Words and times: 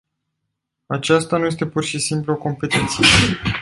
Aceasta 0.87 1.37
nu 1.37 1.45
este 1.45 1.65
pur 1.67 1.83
și 1.83 1.99
simplu 1.99 2.33
o 2.33 2.37
competiție. 2.37 3.05